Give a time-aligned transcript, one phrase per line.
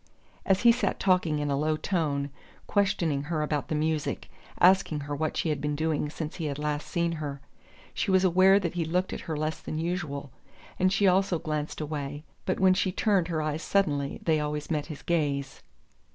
[0.47, 2.31] As he sat talking in a low tone,
[2.65, 6.57] questioning her about the music, asking her what she had been doing since he had
[6.57, 7.39] last seen her,
[7.93, 10.31] she was aware that he looked at her less than usual,
[10.79, 14.87] and she also glanced away; but when she turned her eyes suddenly they always met
[14.87, 15.61] his gaze.